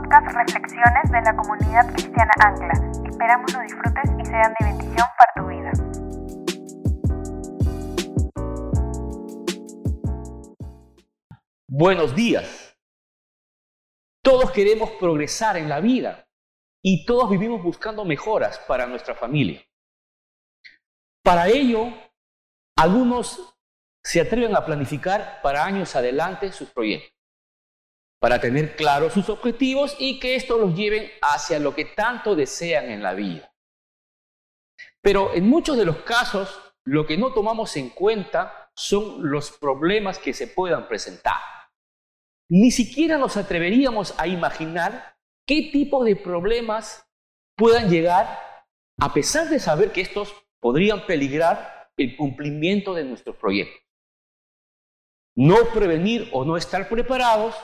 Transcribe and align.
podcast 0.00 0.26
Reflexiones 0.32 1.10
de 1.10 1.20
la 1.22 1.34
comunidad 1.34 1.92
cristiana 1.92 2.30
Ancla. 2.38 2.72
Esperamos 3.08 3.52
lo 3.52 3.60
disfrutes 3.62 4.04
y 4.20 4.24
sean 4.26 4.54
de 4.60 4.66
bendición 4.66 5.06
para 5.18 5.32
tu 5.34 5.46
vida. 5.48 5.72
Buenos 11.68 12.14
días. 12.14 12.76
Todos 14.22 14.52
queremos 14.52 14.90
progresar 15.00 15.56
en 15.56 15.68
la 15.68 15.80
vida 15.80 16.28
y 16.80 17.04
todos 17.04 17.28
vivimos 17.28 17.60
buscando 17.60 18.04
mejoras 18.04 18.60
para 18.68 18.86
nuestra 18.86 19.16
familia. 19.16 19.64
Para 21.24 21.48
ello, 21.48 21.92
algunos 22.76 23.56
se 24.04 24.20
atreven 24.20 24.54
a 24.54 24.64
planificar 24.64 25.40
para 25.42 25.64
años 25.64 25.96
adelante 25.96 26.52
sus 26.52 26.70
proyectos, 26.70 27.17
para 28.20 28.40
tener 28.40 28.76
claros 28.76 29.12
sus 29.12 29.28
objetivos 29.28 29.96
y 29.98 30.18
que 30.18 30.34
esto 30.34 30.58
los 30.58 30.74
lleven 30.74 31.10
hacia 31.22 31.58
lo 31.58 31.74
que 31.74 31.84
tanto 31.84 32.34
desean 32.34 32.90
en 32.90 33.02
la 33.02 33.14
vida. 33.14 33.52
Pero 35.00 35.32
en 35.34 35.48
muchos 35.48 35.76
de 35.76 35.84
los 35.84 35.98
casos, 35.98 36.60
lo 36.84 37.06
que 37.06 37.16
no 37.16 37.32
tomamos 37.32 37.76
en 37.76 37.90
cuenta 37.90 38.70
son 38.74 39.30
los 39.30 39.52
problemas 39.52 40.18
que 40.18 40.32
se 40.32 40.48
puedan 40.48 40.88
presentar. 40.88 41.40
Ni 42.50 42.70
siquiera 42.70 43.18
nos 43.18 43.36
atreveríamos 43.36 44.14
a 44.18 44.26
imaginar 44.26 45.16
qué 45.46 45.70
tipo 45.72 46.02
de 46.02 46.16
problemas 46.16 47.06
puedan 47.56 47.90
llegar 47.90 48.48
a 49.00 49.12
pesar 49.12 49.48
de 49.48 49.60
saber 49.60 49.92
que 49.92 50.00
estos 50.00 50.34
podrían 50.60 51.06
peligrar 51.06 51.90
el 51.96 52.16
cumplimiento 52.16 52.94
de 52.94 53.04
nuestros 53.04 53.36
proyectos. 53.36 53.80
No 55.36 55.56
prevenir 55.72 56.28
o 56.32 56.44
no 56.44 56.56
estar 56.56 56.88
preparados 56.88 57.54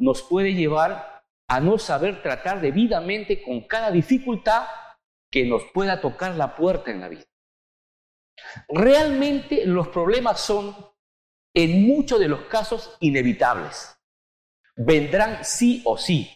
nos 0.00 0.22
puede 0.22 0.54
llevar 0.54 1.24
a 1.48 1.60
no 1.60 1.78
saber 1.78 2.22
tratar 2.22 2.60
debidamente 2.60 3.42
con 3.42 3.66
cada 3.66 3.90
dificultad 3.90 4.66
que 5.30 5.44
nos 5.44 5.64
pueda 5.72 6.00
tocar 6.00 6.34
la 6.34 6.56
puerta 6.56 6.90
en 6.90 7.00
la 7.00 7.08
vida. 7.08 7.24
Realmente 8.68 9.66
los 9.66 9.88
problemas 9.88 10.40
son, 10.40 10.74
en 11.54 11.86
muchos 11.86 12.18
de 12.18 12.28
los 12.28 12.42
casos, 12.46 12.96
inevitables. 13.00 13.96
Vendrán 14.76 15.44
sí 15.44 15.82
o 15.84 15.98
sí. 15.98 16.30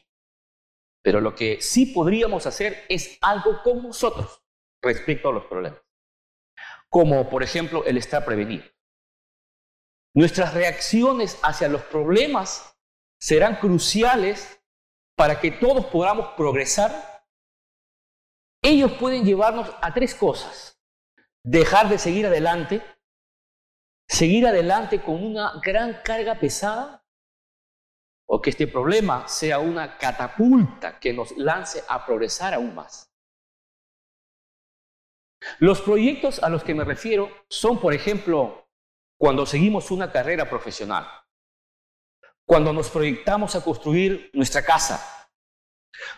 Pero 1.02 1.20
lo 1.20 1.34
que 1.34 1.60
sí 1.60 1.86
podríamos 1.86 2.46
hacer 2.46 2.84
es 2.88 3.18
algo 3.20 3.62
con 3.62 3.82
nosotros 3.82 4.42
respecto 4.82 5.28
a 5.28 5.32
los 5.32 5.44
problemas. 5.46 5.80
Como 6.88 7.28
por 7.30 7.42
ejemplo 7.42 7.84
el 7.84 7.96
estar 7.96 8.24
prevenido. 8.24 8.64
Nuestras 10.14 10.54
reacciones 10.54 11.38
hacia 11.42 11.68
los 11.68 11.82
problemas 11.82 12.73
serán 13.24 13.56
cruciales 13.56 14.62
para 15.16 15.40
que 15.40 15.50
todos 15.50 15.86
podamos 15.86 16.34
progresar. 16.36 17.24
Ellos 18.62 18.92
pueden 19.00 19.24
llevarnos 19.24 19.74
a 19.80 19.94
tres 19.94 20.14
cosas. 20.14 20.78
Dejar 21.42 21.88
de 21.88 21.96
seguir 21.96 22.26
adelante, 22.26 22.82
seguir 24.06 24.46
adelante 24.46 25.02
con 25.02 25.24
una 25.24 25.58
gran 25.64 26.02
carga 26.04 26.38
pesada, 26.38 27.02
o 28.28 28.42
que 28.42 28.50
este 28.50 28.66
problema 28.66 29.26
sea 29.26 29.58
una 29.58 29.96
catapulta 29.96 31.00
que 31.00 31.14
nos 31.14 31.34
lance 31.38 31.82
a 31.88 32.04
progresar 32.04 32.52
aún 32.52 32.74
más. 32.74 33.10
Los 35.60 35.80
proyectos 35.80 36.42
a 36.42 36.50
los 36.50 36.62
que 36.62 36.74
me 36.74 36.84
refiero 36.84 37.30
son, 37.48 37.80
por 37.80 37.94
ejemplo, 37.94 38.68
cuando 39.18 39.46
seguimos 39.46 39.90
una 39.90 40.12
carrera 40.12 40.50
profesional, 40.50 41.23
cuando 42.46 42.72
nos 42.72 42.90
proyectamos 42.90 43.54
a 43.54 43.62
construir 43.62 44.30
nuestra 44.32 44.62
casa, 44.64 45.30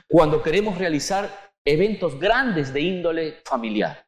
cuando 0.09 0.43
queremos 0.43 0.79
realizar 0.79 1.53
eventos 1.65 2.19
grandes 2.19 2.73
de 2.73 2.81
índole 2.81 3.43
familiar, 3.45 4.07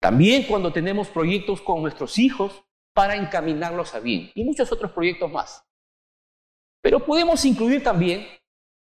también 0.00 0.44
cuando 0.44 0.72
tenemos 0.72 1.08
proyectos 1.08 1.60
con 1.60 1.82
nuestros 1.82 2.18
hijos 2.18 2.64
para 2.94 3.16
encaminarlos 3.16 3.94
a 3.94 4.00
bien 4.00 4.30
y 4.34 4.44
muchos 4.44 4.70
otros 4.72 4.92
proyectos 4.92 5.30
más. 5.30 5.64
Pero 6.82 7.04
podemos 7.04 7.44
incluir 7.44 7.82
también 7.82 8.26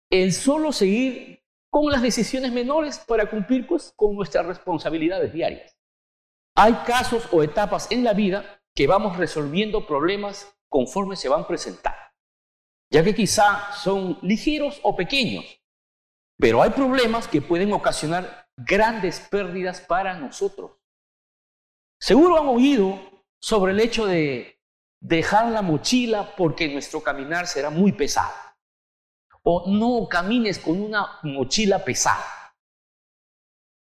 el 0.09 0.33
solo 0.33 0.71
seguir 0.71 1.41
con 1.69 1.91
las 1.91 2.01
decisiones 2.01 2.51
menores 2.51 3.00
para 3.00 3.29
cumplir 3.29 3.66
pues, 3.67 3.94
con 3.95 4.16
nuestras 4.16 4.45
responsabilidades 4.45 5.31
diarias. 5.31 5.77
Hay 6.55 6.73
casos 6.85 7.27
o 7.31 7.44
etapas 7.44 7.89
en 7.91 8.03
la 8.03 8.13
vida 8.13 8.61
que 8.75 8.88
vamos 8.88 9.17
resolviendo 9.17 9.88
problemas 9.88 10.53
conforme 10.71 11.17
se 11.17 11.27
van 11.27 11.45
presentando, 11.45 11.99
ya 12.89 13.03
que 13.03 13.13
quizá 13.13 13.73
son 13.73 14.17
ligeros 14.21 14.79
o 14.83 14.95
pequeños, 14.95 15.45
pero 16.39 16.63
hay 16.63 16.69
problemas 16.69 17.27
que 17.27 17.41
pueden 17.41 17.73
ocasionar 17.73 18.47
grandes 18.55 19.19
pérdidas 19.19 19.81
para 19.81 20.13
nosotros. 20.13 20.71
Seguro 21.99 22.39
han 22.39 22.47
oído 22.47 22.99
sobre 23.39 23.73
el 23.73 23.81
hecho 23.81 24.05
de 24.05 24.61
dejar 25.01 25.51
la 25.51 25.61
mochila 25.61 26.35
porque 26.37 26.69
nuestro 26.69 27.03
caminar 27.03 27.47
será 27.47 27.69
muy 27.69 27.91
pesado. 27.91 28.33
O 29.43 29.65
no 29.67 30.07
camines 30.07 30.57
con 30.57 30.81
una 30.81 31.19
mochila 31.23 31.83
pesada. 31.83 32.25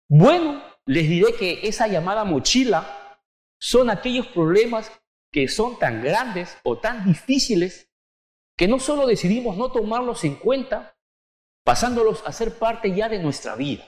Bueno, 0.08 0.62
les 0.84 1.08
diré 1.08 1.34
que 1.34 1.66
esa 1.66 1.88
llamada 1.88 2.24
mochila 2.24 3.18
son 3.58 3.90
aquellos 3.90 4.28
problemas 4.28 4.92
que 5.36 5.48
son 5.48 5.78
tan 5.78 6.02
grandes 6.02 6.56
o 6.62 6.78
tan 6.78 7.04
difíciles 7.04 7.92
que 8.56 8.66
no 8.66 8.78
solo 8.78 9.06
decidimos 9.06 9.58
no 9.58 9.70
tomarlos 9.70 10.24
en 10.24 10.36
cuenta, 10.36 10.96
pasándolos 11.62 12.22
a 12.24 12.32
ser 12.32 12.58
parte 12.58 12.94
ya 12.94 13.10
de 13.10 13.18
nuestra 13.18 13.54
vida. 13.54 13.84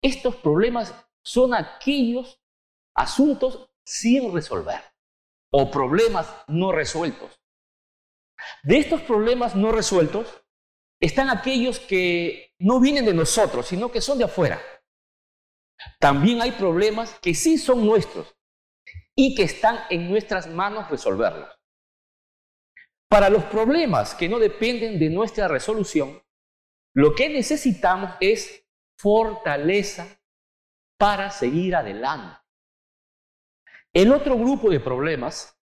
Estos 0.00 0.36
problemas 0.36 0.94
son 1.24 1.54
aquellos 1.54 2.40
asuntos 2.94 3.68
sin 3.84 4.32
resolver 4.32 4.80
o 5.50 5.72
problemas 5.72 6.32
no 6.46 6.70
resueltos. 6.70 7.42
De 8.62 8.78
estos 8.78 9.00
problemas 9.00 9.56
no 9.56 9.72
resueltos 9.72 10.40
están 11.00 11.30
aquellos 11.30 11.80
que 11.80 12.54
no 12.60 12.78
vienen 12.78 13.06
de 13.06 13.14
nosotros, 13.14 13.66
sino 13.66 13.90
que 13.90 14.00
son 14.00 14.18
de 14.18 14.26
afuera. 14.26 14.62
También 15.98 16.40
hay 16.40 16.52
problemas 16.52 17.18
que 17.18 17.34
sí 17.34 17.58
son 17.58 17.84
nuestros, 17.84 18.36
y 19.14 19.34
que 19.34 19.44
están 19.44 19.80
en 19.90 20.10
nuestras 20.10 20.46
manos 20.46 20.90
resolverlos. 20.90 21.48
Para 23.08 23.30
los 23.30 23.44
problemas 23.44 24.14
que 24.14 24.28
no 24.28 24.38
dependen 24.38 24.98
de 24.98 25.10
nuestra 25.10 25.46
resolución, 25.46 26.20
lo 26.94 27.14
que 27.14 27.28
necesitamos 27.28 28.12
es 28.20 28.66
fortaleza 28.98 30.20
para 30.98 31.30
seguir 31.30 31.76
adelante. 31.76 32.38
El 33.92 34.12
otro 34.12 34.36
grupo 34.36 34.70
de 34.70 34.80
problemas 34.80 35.56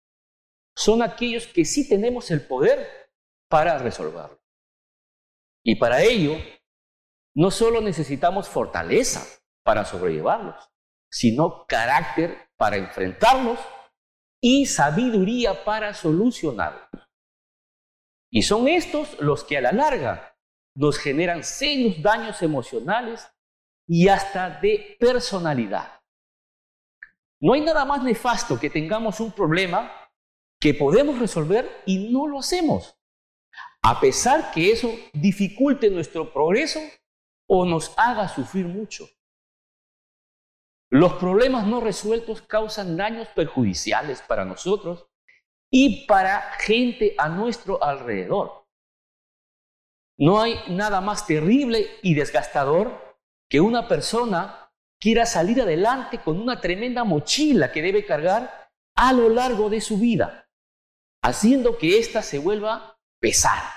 son 0.76 1.02
aquellos 1.02 1.46
que 1.46 1.64
sí 1.64 1.88
tenemos 1.88 2.30
el 2.30 2.46
poder 2.46 3.10
para 3.48 3.78
resolverlos. 3.78 4.38
Y 5.64 5.76
para 5.76 6.02
ello, 6.02 6.36
no 7.34 7.50
solo 7.50 7.80
necesitamos 7.80 8.48
fortaleza 8.48 9.42
para 9.64 9.84
sobrellevarlos, 9.84 10.70
sino 11.10 11.66
carácter 11.66 12.47
para 12.58 12.76
enfrentarlos 12.76 13.58
y 14.42 14.66
sabiduría 14.66 15.64
para 15.64 15.94
solucionarlos. 15.94 16.88
Y 18.30 18.42
son 18.42 18.68
estos 18.68 19.18
los 19.20 19.44
que 19.44 19.56
a 19.56 19.62
la 19.62 19.72
larga 19.72 20.36
nos 20.74 20.98
generan 20.98 21.42
serios 21.42 22.02
daños 22.02 22.42
emocionales 22.42 23.26
y 23.86 24.08
hasta 24.08 24.50
de 24.60 24.96
personalidad. 25.00 26.02
No 27.40 27.54
hay 27.54 27.62
nada 27.62 27.84
más 27.84 28.02
nefasto 28.02 28.58
que 28.60 28.68
tengamos 28.68 29.20
un 29.20 29.32
problema 29.32 29.90
que 30.60 30.74
podemos 30.74 31.18
resolver 31.18 31.82
y 31.86 32.12
no 32.12 32.26
lo 32.26 32.40
hacemos, 32.40 32.98
a 33.82 34.00
pesar 34.00 34.50
que 34.50 34.72
eso 34.72 34.90
dificulte 35.12 35.88
nuestro 35.88 36.32
progreso 36.32 36.80
o 37.48 37.64
nos 37.64 37.94
haga 37.96 38.28
sufrir 38.28 38.66
mucho. 38.66 39.08
Los 40.90 41.14
problemas 41.14 41.66
no 41.66 41.80
resueltos 41.80 42.42
causan 42.42 42.96
daños 42.96 43.28
perjudiciales 43.28 44.22
para 44.22 44.44
nosotros 44.44 45.06
y 45.70 46.06
para 46.06 46.52
gente 46.58 47.14
a 47.18 47.28
nuestro 47.28 47.82
alrededor. 47.82 48.66
No 50.18 50.40
hay 50.40 50.58
nada 50.68 51.00
más 51.00 51.26
terrible 51.26 51.98
y 52.02 52.14
desgastador 52.14 53.18
que 53.48 53.60
una 53.60 53.86
persona 53.86 54.72
quiera 54.98 55.26
salir 55.26 55.60
adelante 55.60 56.18
con 56.18 56.40
una 56.40 56.60
tremenda 56.60 57.04
mochila 57.04 57.70
que 57.70 57.82
debe 57.82 58.04
cargar 58.04 58.70
a 58.96 59.12
lo 59.12 59.28
largo 59.28 59.70
de 59.70 59.80
su 59.80 59.98
vida, 59.98 60.48
haciendo 61.22 61.78
que 61.78 61.98
ésta 61.98 62.22
se 62.22 62.38
vuelva 62.38 62.98
pesada. 63.20 63.72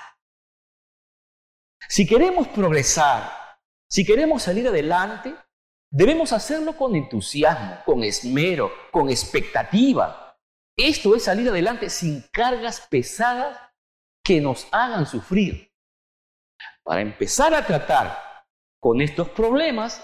Si 1.88 2.06
queremos 2.06 2.48
progresar, 2.48 3.30
si 3.88 4.04
queremos 4.04 4.42
salir 4.42 4.66
adelante, 4.66 5.34
Debemos 5.94 6.32
hacerlo 6.32 6.74
con 6.74 6.96
entusiasmo, 6.96 7.76
con 7.84 8.02
esmero, 8.02 8.72
con 8.90 9.10
expectativa. 9.10 10.38
Esto 10.74 11.14
es 11.14 11.24
salir 11.24 11.50
adelante 11.50 11.90
sin 11.90 12.22
cargas 12.32 12.86
pesadas 12.90 13.58
que 14.24 14.40
nos 14.40 14.66
hagan 14.72 15.04
sufrir. 15.04 15.70
Para 16.82 17.02
empezar 17.02 17.52
a 17.52 17.66
tratar 17.66 18.18
con 18.80 19.02
estos 19.02 19.28
problemas, 19.28 20.02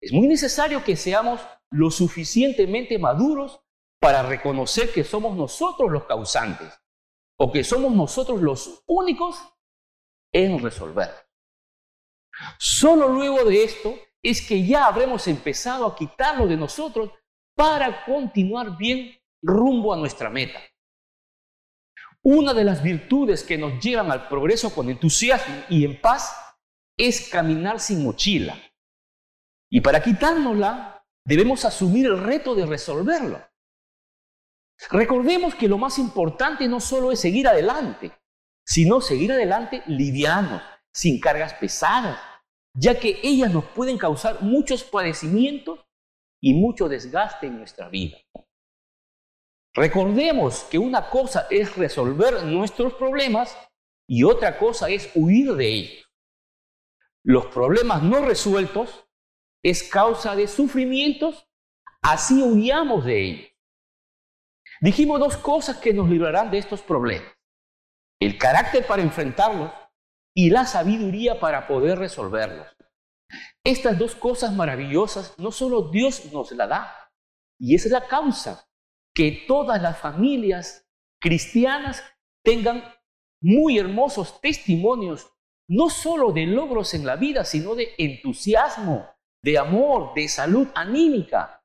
es 0.00 0.12
muy 0.12 0.26
necesario 0.26 0.82
que 0.82 0.96
seamos 0.96 1.40
lo 1.70 1.92
suficientemente 1.92 2.98
maduros 2.98 3.60
para 4.00 4.24
reconocer 4.24 4.92
que 4.92 5.04
somos 5.04 5.36
nosotros 5.36 5.92
los 5.92 6.06
causantes 6.06 6.76
o 7.38 7.52
que 7.52 7.62
somos 7.62 7.92
nosotros 7.92 8.42
los 8.42 8.82
únicos 8.88 9.40
en 10.32 10.60
resolver. 10.60 11.10
Solo 12.58 13.10
luego 13.10 13.44
de 13.44 13.62
esto 13.62 13.94
es 14.22 14.46
que 14.46 14.66
ya 14.66 14.86
habremos 14.86 15.26
empezado 15.28 15.86
a 15.86 15.96
quitarlo 15.96 16.46
de 16.46 16.56
nosotros 16.56 17.10
para 17.54 18.04
continuar 18.04 18.76
bien 18.76 19.18
rumbo 19.42 19.92
a 19.92 19.96
nuestra 19.96 20.30
meta. 20.30 20.60
Una 22.22 22.52
de 22.52 22.64
las 22.64 22.82
virtudes 22.82 23.42
que 23.42 23.56
nos 23.56 23.82
llevan 23.82 24.10
al 24.10 24.28
progreso 24.28 24.74
con 24.74 24.90
entusiasmo 24.90 25.64
y 25.70 25.84
en 25.84 26.00
paz 26.00 26.34
es 26.98 27.30
caminar 27.30 27.80
sin 27.80 28.04
mochila. 28.04 28.58
Y 29.70 29.80
para 29.80 30.02
quitárnosla, 30.02 31.02
debemos 31.24 31.64
asumir 31.64 32.06
el 32.06 32.22
reto 32.22 32.54
de 32.54 32.66
resolverlo. 32.66 33.40
Recordemos 34.90 35.54
que 35.54 35.68
lo 35.68 35.78
más 35.78 35.98
importante 35.98 36.66
no 36.68 36.80
solo 36.80 37.12
es 37.12 37.20
seguir 37.20 37.48
adelante, 37.48 38.12
sino 38.66 39.00
seguir 39.00 39.32
adelante 39.32 39.82
livianos, 39.86 40.62
sin 40.92 41.20
cargas 41.20 41.54
pesadas, 41.54 42.18
ya 42.74 42.98
que 42.98 43.20
ellas 43.22 43.52
nos 43.52 43.64
pueden 43.64 43.98
causar 43.98 44.42
muchos 44.42 44.84
padecimientos 44.84 45.80
y 46.40 46.54
mucho 46.54 46.88
desgaste 46.88 47.46
en 47.46 47.58
nuestra 47.58 47.88
vida. 47.88 48.16
Recordemos 49.74 50.64
que 50.64 50.78
una 50.78 51.08
cosa 51.10 51.46
es 51.50 51.76
resolver 51.76 52.44
nuestros 52.44 52.94
problemas 52.94 53.56
y 54.08 54.24
otra 54.24 54.58
cosa 54.58 54.88
es 54.88 55.10
huir 55.14 55.54
de 55.54 55.66
ellos. 55.68 56.10
Los 57.22 57.46
problemas 57.46 58.02
no 58.02 58.24
resueltos 58.24 59.06
es 59.62 59.82
causa 59.82 60.34
de 60.34 60.48
sufrimientos, 60.48 61.46
así 62.02 62.42
huyamos 62.42 63.04
de 63.04 63.22
ellos. 63.22 63.50
Dijimos 64.80 65.20
dos 65.20 65.36
cosas 65.36 65.76
que 65.76 65.92
nos 65.92 66.08
librarán 66.08 66.50
de 66.50 66.58
estos 66.58 66.80
problemas. 66.80 67.32
El 68.18 68.38
carácter 68.38 68.86
para 68.86 69.02
enfrentarlos 69.02 69.70
y 70.40 70.48
la 70.48 70.64
sabiduría 70.64 71.38
para 71.38 71.66
poder 71.66 71.98
resolverlos. 71.98 72.66
Estas 73.62 73.98
dos 73.98 74.14
cosas 74.14 74.54
maravillosas 74.54 75.38
no 75.38 75.52
solo 75.52 75.90
Dios 75.90 76.32
nos 76.32 76.50
la 76.52 76.66
da, 76.66 77.12
y 77.60 77.74
es 77.74 77.84
la 77.90 78.06
causa 78.06 78.66
que 79.14 79.44
todas 79.46 79.82
las 79.82 79.98
familias 79.98 80.88
cristianas 81.20 82.02
tengan 82.42 82.82
muy 83.42 83.78
hermosos 83.78 84.40
testimonios, 84.40 85.30
no 85.68 85.90
solo 85.90 86.32
de 86.32 86.46
logros 86.46 86.94
en 86.94 87.04
la 87.04 87.16
vida, 87.16 87.44
sino 87.44 87.74
de 87.74 87.90
entusiasmo, 87.98 89.10
de 89.44 89.58
amor, 89.58 90.14
de 90.14 90.26
salud 90.26 90.68
anímica. 90.74 91.62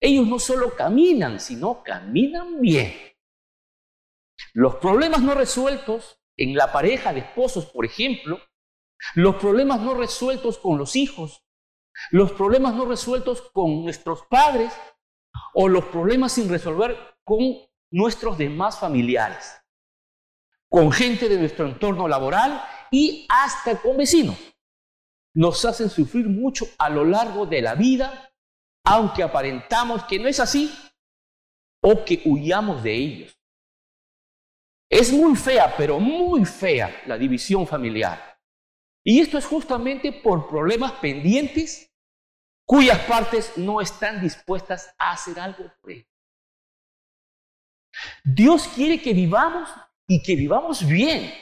Ellos 0.00 0.26
no 0.26 0.40
solo 0.40 0.74
caminan, 0.74 1.38
sino 1.38 1.84
caminan 1.84 2.60
bien. 2.60 2.92
Los 4.52 4.74
problemas 4.76 5.22
no 5.22 5.32
resueltos 5.34 6.20
en 6.36 6.54
la 6.54 6.72
pareja 6.72 7.12
de 7.12 7.20
esposos, 7.20 7.66
por 7.66 7.84
ejemplo, 7.84 8.40
los 9.14 9.36
problemas 9.36 9.80
no 9.80 9.94
resueltos 9.94 10.58
con 10.58 10.78
los 10.78 10.96
hijos, 10.96 11.44
los 12.10 12.32
problemas 12.32 12.74
no 12.74 12.84
resueltos 12.84 13.42
con 13.52 13.82
nuestros 13.82 14.22
padres 14.26 14.72
o 15.54 15.68
los 15.68 15.84
problemas 15.86 16.32
sin 16.32 16.48
resolver 16.48 16.96
con 17.24 17.40
nuestros 17.90 18.36
demás 18.38 18.78
familiares, 18.78 19.62
con 20.68 20.92
gente 20.92 21.28
de 21.28 21.38
nuestro 21.38 21.66
entorno 21.66 22.08
laboral 22.08 22.62
y 22.90 23.26
hasta 23.28 23.80
con 23.80 23.96
vecinos. 23.96 24.36
Nos 25.34 25.64
hacen 25.64 25.90
sufrir 25.90 26.28
mucho 26.28 26.66
a 26.78 26.88
lo 26.88 27.04
largo 27.04 27.46
de 27.46 27.62
la 27.62 27.74
vida, 27.74 28.32
aunque 28.84 29.22
aparentamos 29.22 30.04
que 30.04 30.18
no 30.18 30.28
es 30.28 30.40
así 30.40 30.74
o 31.82 32.04
que 32.04 32.22
huyamos 32.24 32.82
de 32.82 32.94
ellos. 32.94 33.38
Es 34.88 35.12
muy 35.12 35.36
fea, 35.36 35.74
pero 35.76 35.98
muy 35.98 36.44
fea 36.44 37.02
la 37.06 37.18
división 37.18 37.66
familiar. 37.66 38.38
Y 39.04 39.20
esto 39.20 39.38
es 39.38 39.46
justamente 39.46 40.12
por 40.12 40.48
problemas 40.48 40.92
pendientes 40.92 41.92
cuyas 42.64 42.98
partes 43.00 43.56
no 43.56 43.80
están 43.80 44.20
dispuestas 44.20 44.94
a 44.98 45.12
hacer 45.12 45.38
algo 45.38 45.72
por. 45.80 46.06
Dios 48.24 48.68
quiere 48.68 49.00
que 49.00 49.14
vivamos 49.14 49.70
y 50.08 50.22
que 50.22 50.36
vivamos 50.36 50.86
bien. 50.86 51.32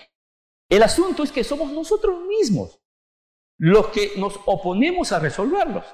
El 0.69 0.83
asunto 0.83 1.23
es 1.23 1.33
que 1.33 1.45
somos 1.45 1.73
nosotros 1.73 2.23
mismos 2.27 2.81
los 3.59 3.89
que 3.89 4.13
nos 4.17 4.39
oponemos 4.47 5.13
a 5.13 5.19
resolverlos. 5.19 5.85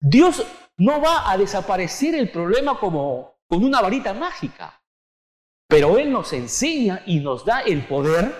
Dios 0.00 0.46
no 0.76 1.00
va 1.00 1.30
a 1.30 1.36
desaparecer 1.36 2.14
el 2.14 2.30
problema 2.30 2.78
como 2.78 3.38
con 3.46 3.64
una 3.64 3.80
varita 3.80 4.12
mágica. 4.12 4.83
Pero 5.68 5.98
Él 5.98 6.12
nos 6.12 6.32
enseña 6.32 7.02
y 7.06 7.20
nos 7.20 7.44
da 7.44 7.60
el 7.60 7.86
poder 7.86 8.34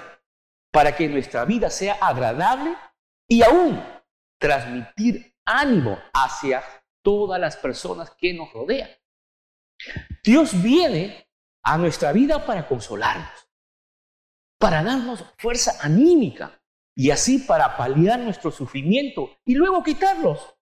para 0.70 0.96
que 0.96 1.08
nuestra 1.08 1.44
vida 1.44 1.70
sea 1.70 1.94
agradable 2.00 2.76
y 3.28 3.42
aún 3.42 3.82
transmitir 4.38 5.34
ánimo 5.44 5.98
hacia 6.12 6.62
todas 7.02 7.40
las 7.40 7.56
personas 7.56 8.10
que 8.18 8.34
nos 8.34 8.52
rodean. 8.52 8.90
Dios 10.22 10.62
viene 10.62 11.28
a 11.62 11.78
nuestra 11.78 12.12
vida 12.12 12.44
para 12.44 12.66
consolarnos, 12.66 13.48
para 14.58 14.82
darnos 14.82 15.24
fuerza 15.38 15.78
anímica 15.80 16.60
y 16.96 17.10
así 17.10 17.38
para 17.38 17.76
paliar 17.76 18.20
nuestro 18.20 18.50
sufrimiento 18.50 19.38
y 19.44 19.54
luego 19.54 19.82
quitarlos. 19.82 20.56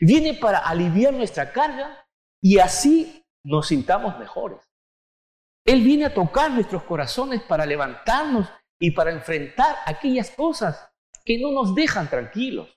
Viene 0.00 0.34
para 0.34 0.58
aliviar 0.58 1.14
nuestra 1.14 1.52
carga 1.52 2.08
y 2.42 2.58
así 2.58 3.24
nos 3.44 3.68
sintamos 3.68 4.18
mejores. 4.18 4.65
Él 5.66 5.82
viene 5.82 6.06
a 6.06 6.14
tocar 6.14 6.52
nuestros 6.52 6.84
corazones 6.84 7.42
para 7.42 7.66
levantarnos 7.66 8.48
y 8.78 8.92
para 8.92 9.10
enfrentar 9.10 9.76
aquellas 9.84 10.30
cosas 10.30 10.90
que 11.24 11.38
no 11.38 11.50
nos 11.50 11.74
dejan 11.74 12.08
tranquilos. 12.08 12.68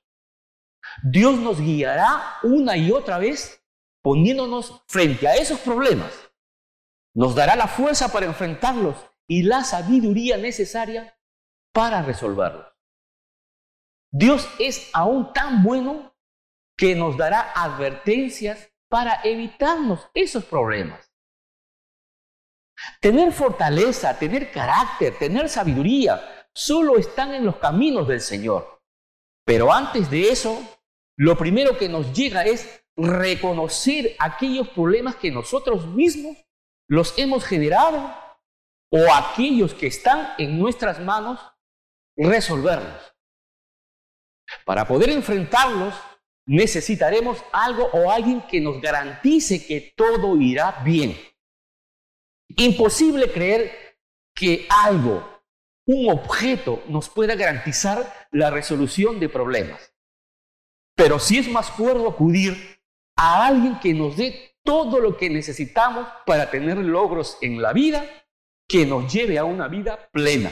Dios 1.03 1.37
nos 1.37 1.61
guiará 1.61 2.39
una 2.41 2.75
y 2.75 2.91
otra 2.91 3.19
vez 3.19 3.63
poniéndonos 4.01 4.83
frente 4.87 5.27
a 5.27 5.35
esos 5.35 5.59
problemas. 5.59 6.11
Nos 7.13 7.35
dará 7.35 7.55
la 7.55 7.67
fuerza 7.67 8.11
para 8.11 8.25
enfrentarlos 8.25 8.95
y 9.27 9.43
la 9.43 9.63
sabiduría 9.63 10.37
necesaria 10.37 11.15
para 11.71 12.01
resolverlos. 12.01 12.65
Dios 14.11 14.49
es 14.57 14.89
aún 14.93 15.31
tan 15.33 15.61
bueno 15.63 16.15
que 16.75 16.95
nos 16.95 17.17
dará 17.17 17.51
advertencias 17.53 18.71
para 18.89 19.21
evitarnos 19.23 20.09
esos 20.15 20.45
problemas. 20.45 21.08
Tener 22.99 23.31
fortaleza, 23.31 24.17
tener 24.17 24.51
carácter, 24.51 25.17
tener 25.17 25.49
sabiduría, 25.49 26.47
solo 26.53 26.97
están 26.97 27.33
en 27.33 27.45
los 27.45 27.57
caminos 27.57 28.07
del 28.07 28.21
Señor. 28.21 28.81
Pero 29.45 29.73
antes 29.73 30.09
de 30.09 30.29
eso, 30.29 30.61
lo 31.17 31.37
primero 31.37 31.77
que 31.77 31.89
nos 31.89 32.13
llega 32.13 32.43
es 32.43 32.83
reconocer 32.95 34.15
aquellos 34.19 34.69
problemas 34.69 35.15
que 35.15 35.31
nosotros 35.31 35.87
mismos 35.87 36.37
los 36.87 37.17
hemos 37.17 37.45
generado 37.45 38.13
o 38.91 39.13
aquellos 39.13 39.73
que 39.73 39.87
están 39.87 40.33
en 40.37 40.59
nuestras 40.59 40.99
manos, 40.99 41.39
resolverlos. 42.17 43.15
Para 44.65 44.87
poder 44.87 45.11
enfrentarlos, 45.11 45.93
necesitaremos 46.47 47.37
algo 47.51 47.85
o 47.93 48.11
alguien 48.11 48.41
que 48.47 48.59
nos 48.59 48.81
garantice 48.81 49.65
que 49.65 49.93
todo 49.95 50.35
irá 50.37 50.81
bien. 50.83 51.15
Imposible 52.57 53.31
creer 53.31 53.97
que 54.35 54.67
algo, 54.69 55.41
un 55.85 56.09
objeto, 56.09 56.83
nos 56.87 57.09
pueda 57.09 57.35
garantizar 57.35 58.27
la 58.31 58.49
resolución 58.49 59.19
de 59.19 59.29
problemas. 59.29 59.93
Pero 60.95 61.19
sí 61.19 61.37
es 61.37 61.49
más 61.49 61.69
cuerdo 61.71 62.09
acudir 62.09 62.81
a 63.15 63.47
alguien 63.47 63.79
que 63.79 63.93
nos 63.93 64.17
dé 64.17 64.55
todo 64.63 64.99
lo 64.99 65.17
que 65.17 65.29
necesitamos 65.29 66.07
para 66.25 66.49
tener 66.51 66.77
logros 66.77 67.37
en 67.41 67.61
la 67.61 67.73
vida 67.73 68.05
que 68.67 68.85
nos 68.85 69.11
lleve 69.11 69.37
a 69.39 69.45
una 69.45 69.67
vida 69.67 70.09
plena. 70.11 70.51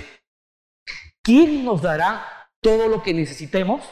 ¿Quién 1.21 1.63
nos 1.63 1.81
dará 1.81 2.49
todo 2.61 2.87
lo 2.87 3.03
que 3.03 3.13
necesitemos? 3.13 3.83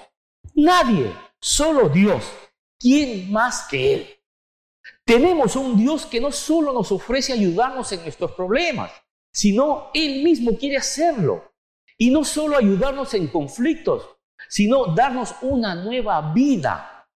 Nadie, 0.55 1.13
solo 1.39 1.89
Dios. 1.89 2.23
¿Quién 2.79 3.31
más 3.31 3.67
que 3.69 3.93
Él? 3.93 4.14
Tenemos 5.03 5.55
un 5.55 5.77
Dios 5.77 6.05
que 6.05 6.21
no 6.21 6.31
solo 6.31 6.73
nos 6.73 6.91
ofrece 6.91 7.33
ayudarnos 7.33 7.91
en 7.91 8.01
nuestros 8.01 8.31
problemas, 8.31 8.91
sino 9.31 9.89
Él 9.93 10.23
mismo 10.23 10.57
quiere 10.57 10.77
hacerlo. 10.77 11.53
Y 11.97 12.09
no 12.09 12.23
solo 12.23 12.57
ayudarnos 12.57 13.13
en 13.13 13.27
conflictos, 13.27 14.17
sino 14.49 14.87
darnos 14.93 15.35
una 15.41 15.75
nueva 15.75 16.33
vida. 16.33 17.07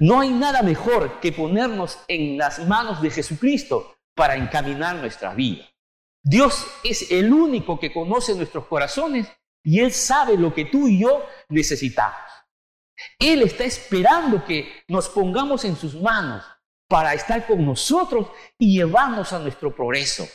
No 0.00 0.20
hay 0.20 0.30
nada 0.30 0.62
mejor 0.62 1.20
que 1.20 1.32
ponernos 1.32 1.98
en 2.08 2.36
las 2.36 2.66
manos 2.66 3.00
de 3.00 3.10
Jesucristo 3.10 3.96
para 4.14 4.36
encaminar 4.36 4.96
nuestra 4.96 5.34
vida. 5.34 5.64
Dios 6.22 6.66
es 6.82 7.10
el 7.10 7.32
único 7.32 7.78
que 7.78 7.92
conoce 7.92 8.34
nuestros 8.34 8.66
corazones 8.66 9.28
y 9.62 9.80
Él 9.80 9.92
sabe 9.92 10.36
lo 10.36 10.52
que 10.52 10.64
tú 10.64 10.88
y 10.88 11.00
yo 11.00 11.24
necesitamos. 11.48 12.18
Él 13.18 13.42
está 13.42 13.64
esperando 13.64 14.44
que 14.44 14.82
nos 14.88 15.08
pongamos 15.08 15.64
en 15.64 15.76
sus 15.76 15.94
manos 15.94 16.44
para 16.88 17.12
estar 17.14 17.46
con 17.46 17.64
nosotros 17.64 18.28
y 18.58 18.78
llevarnos 18.78 19.32
a 19.32 19.38
nuestro 19.38 19.74
progreso. 19.74 20.26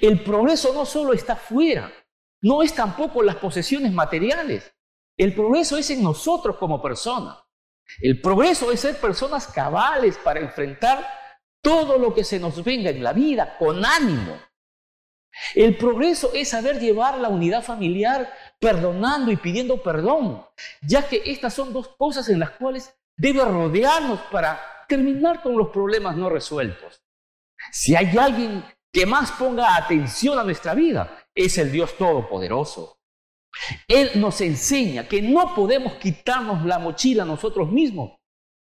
El 0.00 0.22
progreso 0.22 0.72
no 0.72 0.86
solo 0.86 1.12
está 1.12 1.36
fuera, 1.36 1.92
no 2.42 2.62
es 2.62 2.74
tampoco 2.74 3.22
las 3.22 3.36
posesiones 3.36 3.92
materiales. 3.92 4.72
El 5.16 5.34
progreso 5.34 5.76
es 5.76 5.90
en 5.90 6.02
nosotros 6.02 6.56
como 6.56 6.80
personas. 6.80 7.38
El 8.00 8.20
progreso 8.20 8.72
es 8.72 8.80
ser 8.80 8.98
personas 8.98 9.46
cabales 9.48 10.16
para 10.18 10.40
enfrentar 10.40 11.06
todo 11.62 11.98
lo 11.98 12.14
que 12.14 12.24
se 12.24 12.38
nos 12.38 12.62
venga 12.62 12.90
en 12.90 13.02
la 13.02 13.12
vida 13.12 13.56
con 13.58 13.84
ánimo. 13.84 14.38
El 15.54 15.76
progreso 15.76 16.30
es 16.34 16.50
saber 16.50 16.78
llevar 16.78 17.18
la 17.18 17.28
unidad 17.28 17.62
familiar 17.62 18.32
perdonando 18.60 19.32
y 19.32 19.36
pidiendo 19.36 19.82
perdón, 19.82 20.46
ya 20.82 21.08
que 21.08 21.22
estas 21.26 21.54
son 21.54 21.72
dos 21.72 21.88
cosas 21.88 22.28
en 22.28 22.38
las 22.38 22.50
cuales 22.50 22.94
debe 23.16 23.44
rodearnos 23.44 24.20
para 24.30 24.60
terminar 24.94 25.42
con 25.42 25.56
los 25.56 25.70
problemas 25.70 26.16
no 26.16 26.30
resueltos. 26.30 27.02
Si 27.72 27.96
hay 27.96 28.16
alguien 28.16 28.64
que 28.92 29.06
más 29.06 29.32
ponga 29.32 29.76
atención 29.76 30.38
a 30.38 30.44
nuestra 30.44 30.72
vida, 30.72 31.26
es 31.34 31.58
el 31.58 31.72
Dios 31.72 31.96
Todopoderoso. 31.98 33.00
Él 33.88 34.10
nos 34.16 34.40
enseña 34.40 35.08
que 35.08 35.20
no 35.20 35.52
podemos 35.54 35.94
quitarnos 35.94 36.64
la 36.64 36.78
mochila 36.78 37.24
nosotros 37.24 37.70
mismos, 37.72 38.20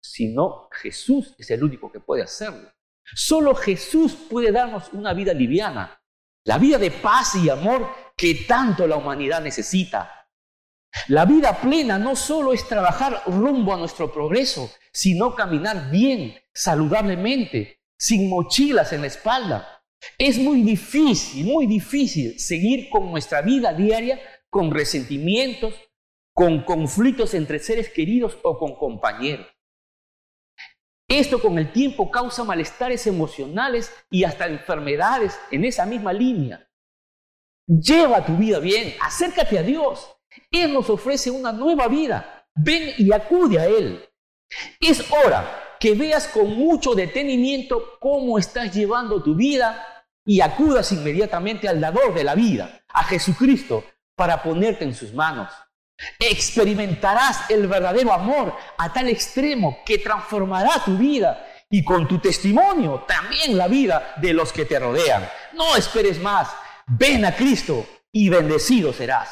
sino 0.02 0.70
Jesús 0.72 1.36
es 1.38 1.52
el 1.52 1.62
único 1.62 1.92
que 1.92 2.00
puede 2.00 2.24
hacerlo. 2.24 2.72
Solo 3.16 3.54
Jesús 3.54 4.16
puede 4.30 4.54
darnos 4.54 4.94
una 4.94 5.14
vida 5.14 5.34
liviana, 5.34 6.02
la 6.46 6.58
vida 6.58 6.78
de 6.78 6.92
paz 6.92 7.36
y 7.36 7.50
amor 7.50 7.90
que 8.16 8.46
tanto 8.48 8.88
la 8.88 8.96
humanidad 8.96 9.42
necesita. 9.42 10.23
La 11.08 11.26
vida 11.26 11.60
plena 11.60 11.98
no 11.98 12.16
solo 12.16 12.54
es 12.54 12.68
trabajar 12.68 13.24
rumbo 13.26 13.74
a 13.74 13.78
nuestro 13.78 14.12
progreso, 14.12 14.72
sino 14.92 15.36
caminar 15.36 15.90
bien, 15.90 16.36
saludablemente, 16.54 17.82
sin 17.98 18.30
mochilas 18.30 18.94
en 18.94 19.02
la 19.02 19.08
espalda. 19.08 19.84
Es 20.18 20.38
muy 20.38 20.62
difícil, 20.62 21.46
muy 21.46 21.66
difícil 21.66 22.40
seguir 22.40 22.90
con 22.90 23.10
nuestra 23.12 23.42
vida 23.42 23.74
diaria 23.74 24.20
con 24.50 24.72
resentimientos, 24.72 25.74
con 26.34 26.64
conflictos 26.64 27.34
entre 27.34 27.60
seres 27.60 27.90
queridos 27.90 28.38
o 28.44 28.58
con 28.60 28.76
compañeros. 28.76 29.48
Esto 31.08 31.42
con 31.42 31.58
el 31.58 31.72
tiempo 31.72 32.10
causa 32.10 32.44
malestares 32.44 33.08
emocionales 33.08 33.92
y 34.10 34.24
hasta 34.24 34.48
enfermedades 34.48 35.40
en 35.52 35.66
esa 35.66 35.86
misma 35.86 36.14
línea. 36.14 36.70
Lleva 37.68 38.26
tu 38.26 38.38
vida 38.38 38.60
bien, 38.60 38.94
acércate 39.02 39.58
a 39.58 39.64
Dios. 39.64 40.16
Él 40.52 40.74
nos 40.74 40.90
ofrece 40.90 41.32
una 41.32 41.52
nueva 41.52 41.88
vida. 41.88 42.48
Ven 42.56 42.94
y 42.98 43.12
acude 43.12 43.60
a 43.60 43.66
Él. 43.66 44.08
Es 44.80 45.12
hora 45.12 45.76
que 45.80 45.96
veas 45.96 46.28
con 46.28 46.56
mucho 46.56 46.94
detenimiento 46.94 47.98
cómo 48.00 48.38
estás 48.38 48.74
llevando 48.74 49.22
tu 49.22 49.36
vida 49.36 49.86
y 50.26 50.42
acudas 50.42 50.92
inmediatamente 50.92 51.68
al 51.68 51.82
dador 51.82 52.14
de 52.14 52.24
la 52.24 52.36
vida, 52.36 52.82
a 52.88 53.04
Jesucristo, 53.04 53.84
para 54.16 54.42
ponerte 54.42 54.86
en 54.86 54.96
sus 54.96 55.14
manos. 55.14 55.52
Experimentarás 56.20 57.50
el 57.50 57.68
verdadero 57.68 58.14
amor 58.14 58.56
a 58.78 58.92
tal 58.94 59.10
extremo 59.10 59.80
que 59.86 59.98
transformará 59.98 60.84
tu 60.84 60.98
vida 60.98 61.46
y 61.70 61.84
con 61.84 62.08
tu 62.08 62.20
testimonio 62.20 63.06
también 63.08 63.58
la 63.58 63.68
vida 63.68 64.14
de 64.18 64.34
los 64.34 64.54
que 64.54 64.66
te 64.66 64.80
rodean. 64.80 65.28
No 65.54 65.76
esperes 65.76 66.20
más, 66.22 66.50
ven 66.88 67.26
a 67.26 67.36
Cristo 67.36 67.86
y 68.12 68.30
bendecido 68.30 68.94
serás. 68.94 69.30